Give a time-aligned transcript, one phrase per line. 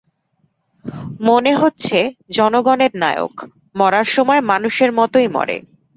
[1.21, 1.97] মনে হচ্ছে
[2.29, 3.35] জনগণের নায়ক,
[3.75, 5.57] মরার সময় মানুষের মতোই মরে।